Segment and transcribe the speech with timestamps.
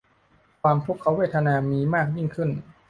[0.61, 2.49] ความทุกขเวทนามีมากยิ่งขึ้น